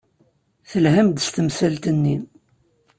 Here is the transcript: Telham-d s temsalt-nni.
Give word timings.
Telham-d 0.69 1.17
s 1.25 1.27
temsalt-nni. 1.29 2.17